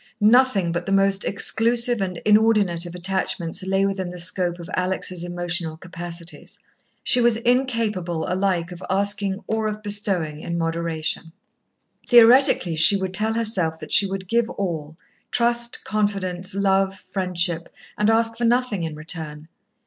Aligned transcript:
Nothing 0.19 0.71
but 0.71 0.87
the 0.87 0.91
most 0.91 1.23
exclusive 1.25 2.01
and 2.01 2.17
inordinate 2.25 2.87
of 2.87 2.95
attachments 2.95 3.61
lay 3.61 3.85
within 3.85 4.09
the 4.09 4.17
scope 4.17 4.57
of 4.57 4.67
Alex' 4.75 5.21
emotional 5.23 5.77
capacities. 5.77 6.57
She 7.03 7.21
was 7.21 7.37
incapable 7.37 8.25
alike 8.27 8.71
of 8.71 8.81
asking 8.89 9.43
or 9.45 9.67
of 9.67 9.83
bestowing 9.83 10.41
in 10.41 10.57
moderation. 10.57 11.33
Theoretically 12.07 12.75
she 12.75 12.97
would 12.97 13.13
tell 13.13 13.33
herself 13.33 13.77
that 13.77 13.91
she 13.91 14.07
would 14.07 14.27
give 14.27 14.49
all, 14.49 14.97
trust, 15.29 15.83
confidence, 15.83 16.55
love, 16.55 16.95
friendship, 16.97 17.71
and 17.95 18.09
ask 18.09 18.35
for 18.39 18.45
nothing 18.45 18.81
in 18.81 18.95
return. 18.95 19.49